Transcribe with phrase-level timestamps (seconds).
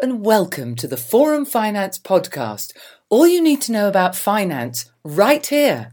[0.00, 2.72] and welcome to the Forum Finance podcast.
[3.08, 5.90] All you need to know about finance right here.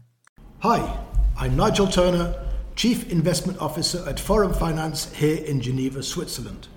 [0.60, 0.96] Hi,
[1.36, 2.34] I'm Nigel Turner,
[2.76, 6.68] Chief Investment Officer at Forum Finance here in Geneva, Switzerland.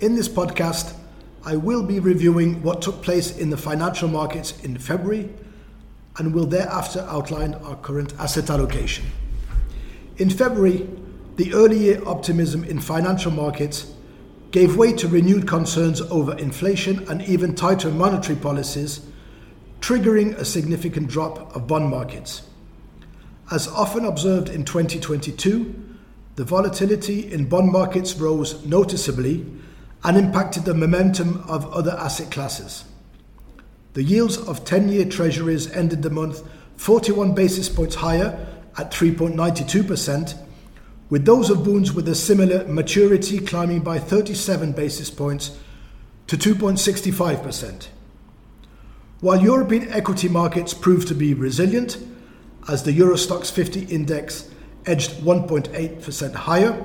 [0.00, 0.96] In this podcast,
[1.44, 5.28] I will be reviewing what took place in the financial markets in February
[6.16, 9.04] and will thereafter outline our current asset allocation.
[10.16, 10.88] In February,
[11.36, 13.92] the early year optimism in financial markets
[14.52, 19.00] gave way to renewed concerns over inflation and even tighter monetary policies,
[19.80, 22.42] triggering a significant drop of bond markets.
[23.50, 25.74] As often observed in 2022,
[26.36, 29.44] the volatility in bond markets rose noticeably
[30.04, 32.84] and impacted the momentum of other asset classes.
[33.94, 36.42] The yields of 10 year treasuries ended the month
[36.76, 38.46] 41 basis points higher
[38.78, 40.38] at 3.92%,
[41.12, 45.58] with those of Bunds with a similar maturity climbing by 37 basis points
[46.26, 47.88] to 2.65%.
[49.20, 51.98] While European equity markets proved to be resilient,
[52.66, 54.48] as the Euro Stoxx 50 index
[54.86, 56.82] edged 1.8% higher,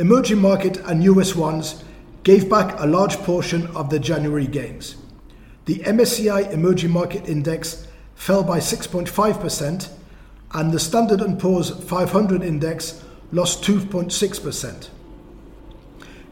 [0.00, 1.84] emerging market and US ones
[2.24, 4.96] gave back a large portion of the January gains.
[5.66, 9.88] The MSCI Emerging Market Index fell by 6.5%,
[10.50, 14.88] and the Standard & Poor's 500 index lost 2.6%.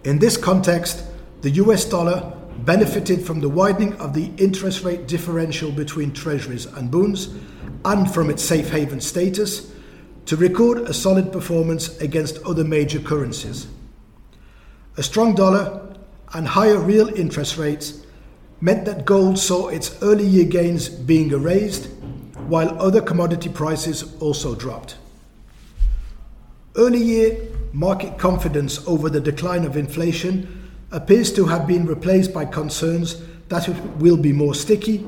[0.05, 1.05] In this context,
[1.41, 6.91] the US dollar benefited from the widening of the interest rate differential between treasuries and
[6.91, 7.35] Bunds
[7.85, 9.73] and from its safe haven status
[10.27, 13.67] to record a solid performance against other major currencies.
[14.97, 15.97] A strong dollar
[16.35, 18.05] and higher real interest rates
[18.61, 21.87] meant that gold saw its early year gains being erased,
[22.47, 24.97] while other commodity prices also dropped.
[26.77, 27.37] Early year
[27.73, 33.69] market confidence over the decline of inflation appears to have been replaced by concerns that
[33.69, 35.05] it will be more sticky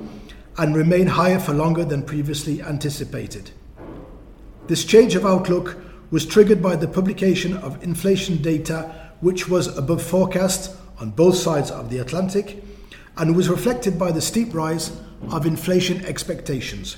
[0.58, 3.52] and remain higher for longer than previously anticipated.
[4.66, 5.76] This change of outlook
[6.10, 11.70] was triggered by the publication of inflation data, which was above forecast on both sides
[11.70, 12.62] of the Atlantic
[13.16, 16.96] and was reflected by the steep rise of inflation expectations.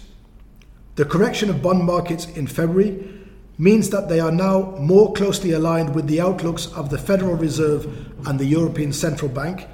[0.96, 3.23] The correction of bond markets in February
[3.58, 7.86] means that they are now more closely aligned with the outlooks of the Federal Reserve
[8.26, 9.66] and the European Central Bank,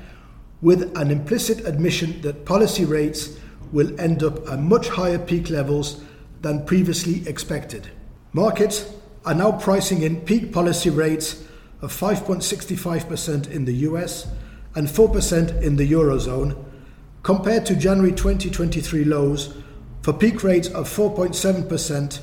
[0.60, 3.38] with an implicit admission that policy rates
[3.72, 6.02] will end up at much higher peak levels
[6.42, 7.90] than previously expected.
[8.32, 8.92] Markets
[9.24, 11.44] are now pricing in peak policy rates
[11.80, 14.26] of 5.65% in the US
[14.74, 16.56] and 4% in the Eurozone,
[17.22, 19.54] compared to January 2023 lows
[20.02, 22.20] for peak rates of 4.7%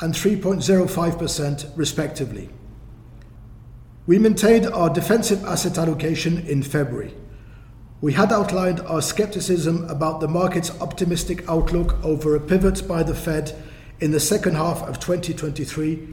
[0.00, 2.48] and 3.05%, respectively.
[4.06, 7.14] We maintained our defensive asset allocation in February.
[8.00, 13.14] We had outlined our skepticism about the market's optimistic outlook over a pivot by the
[13.14, 13.54] Fed
[14.00, 16.08] in the second half of 2023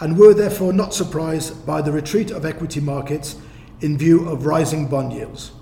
[0.00, 3.36] and were therefore not surprised by the retreat of equity markets
[3.82, 5.52] in view of rising bond yields.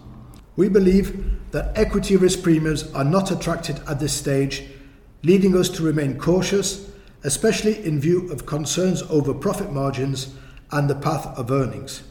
[0.54, 4.64] We believe that equity risk premiums are not attracted at this stage,
[5.22, 6.88] leading us to remain cautious,
[7.24, 10.34] especially in view of concerns over profit margins
[10.70, 12.02] and the path of earnings.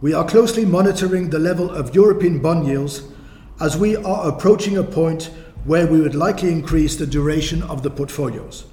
[0.00, 3.02] We are closely monitoring the level of European bond yields
[3.60, 5.30] as we are approaching a point
[5.64, 8.64] where we would likely increase the duration of the portfolios.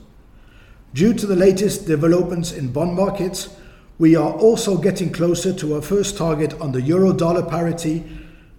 [0.94, 3.56] Due to the latest developments in bond markets,
[4.00, 8.04] we are also getting closer to our first target on the euro dollar parity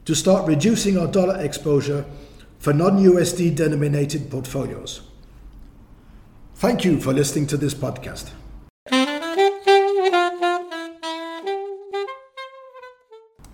[0.04, 2.04] to start reducing our dollar exposure
[2.58, 5.09] for non USD denominated portfolios.
[6.60, 8.32] Thank you for listening to this podcast.